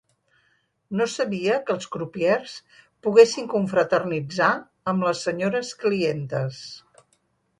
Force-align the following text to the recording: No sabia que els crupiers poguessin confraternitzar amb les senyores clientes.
No 0.99 1.05
sabia 1.15 1.57
que 1.67 1.73
els 1.73 1.85
crupiers 1.95 2.55
poguessin 3.07 3.51
confraternitzar 3.53 4.49
amb 4.93 5.07
les 5.09 5.23
senyores 5.29 5.73
clientes. 5.85 6.65